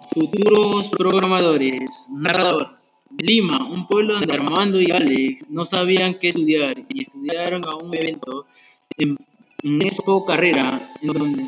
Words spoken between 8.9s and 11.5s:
en, en Carrera, en donde